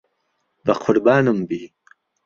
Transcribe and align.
بەقوربانم 0.65 1.39
بی. 1.47 1.61